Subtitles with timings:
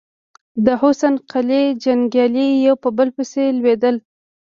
[0.65, 3.95] د حسن قلي جنګيالي يو په بل پسې لوېدل.